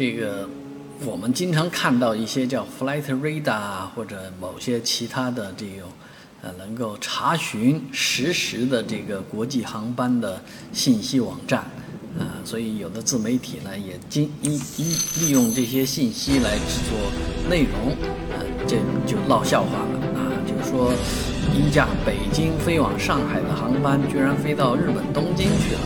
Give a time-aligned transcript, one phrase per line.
[0.00, 0.48] 这个
[1.04, 5.90] 我们经常看到一些叫 Flight Radar，或者某些其他的这种
[6.40, 10.42] 呃能够查询实时的这个国际航班的
[10.72, 11.60] 信息网站
[12.18, 17.94] 啊，所以有的自媒体呢也经一一利用这些信息来制作内容，
[18.30, 20.94] 呃，这就闹笑话了啊，就是说
[21.54, 25.80] 一架北京飞往上海的航班居然飞到日本东京去了。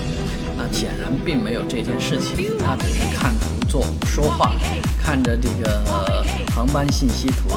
[0.75, 4.57] 显然并没有这件事情，他只是看图做说话，
[5.01, 7.49] 看着这个航班信息图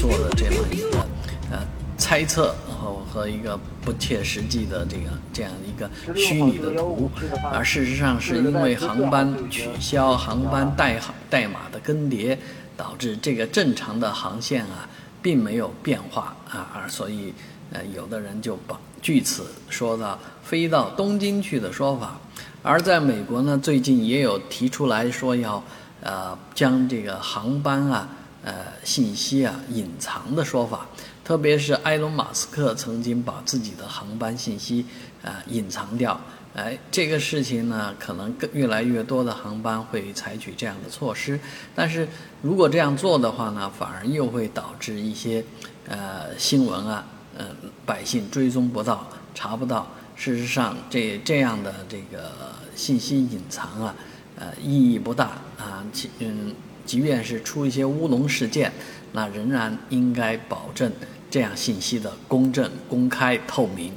[0.00, 1.04] 做的这么一个
[1.50, 1.58] 呃
[1.98, 7.10] 猜测和和一个不切实际的这个这样一个虚拟的图，
[7.52, 12.38] 而事实上是因为航班取消、航班代号代码的更迭，
[12.76, 14.88] 导致这个正常的航线啊
[15.20, 17.34] 并没有变化啊，而所以
[17.72, 22.20] 呃有的人就把据此说到飞到东京去的说法。
[22.66, 25.62] 而在美国呢，最近也有提出来说要，
[26.00, 28.08] 呃，将这个航班啊，
[28.42, 30.86] 呃，信息啊隐藏的说法。
[31.22, 34.86] 特别是埃隆·马斯克曾经把自己的航班信息
[35.22, 36.18] 啊隐藏掉。
[36.54, 41.38] 哎，这个事情呢，可能更越来越多的航班会采取这样的措施。
[41.74, 42.08] 但是
[42.40, 45.44] 如果这样做的话呢，反而又会导致一些
[45.86, 47.04] 呃新闻啊，
[47.36, 47.44] 呃，
[47.84, 49.86] 百姓追踪不到、查不到。
[50.16, 52.30] 事实上，这这样的这个
[52.74, 53.94] 信息隐藏啊，
[54.36, 55.84] 呃，意义不大啊。
[55.92, 56.54] 其嗯，
[56.86, 58.72] 即便是出一些乌龙事件，
[59.12, 60.90] 那仍然应该保证
[61.30, 63.92] 这样信息的公正、公开、透明。